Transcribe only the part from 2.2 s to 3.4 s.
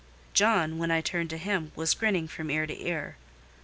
from ear to ear.